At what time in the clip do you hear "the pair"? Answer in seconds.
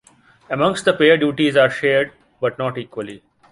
0.85-1.15